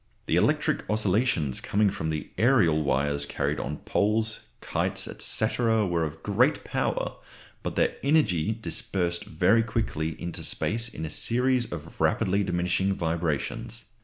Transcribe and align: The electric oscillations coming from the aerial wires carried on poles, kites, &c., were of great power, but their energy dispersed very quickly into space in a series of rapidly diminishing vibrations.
The 0.25 0.35
electric 0.35 0.83
oscillations 0.89 1.61
coming 1.61 1.91
from 1.91 2.09
the 2.09 2.31
aerial 2.35 2.81
wires 2.83 3.27
carried 3.27 3.59
on 3.59 3.77
poles, 3.85 4.45
kites, 4.59 5.07
&c., 5.23 5.45
were 5.59 6.03
of 6.03 6.23
great 6.23 6.63
power, 6.63 7.17
but 7.61 7.75
their 7.75 7.95
energy 8.01 8.51
dispersed 8.51 9.25
very 9.25 9.61
quickly 9.61 10.19
into 10.19 10.41
space 10.43 10.89
in 10.89 11.05
a 11.05 11.11
series 11.11 11.71
of 11.71 12.01
rapidly 12.01 12.43
diminishing 12.43 12.95
vibrations. 12.95 13.85